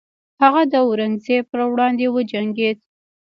[0.41, 2.77] هغه د اورنګزیب پر وړاندې وجنګید.